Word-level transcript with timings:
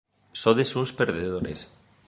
Sodes 0.43 0.71
uns 0.81 0.91
perdedores. 0.99 1.59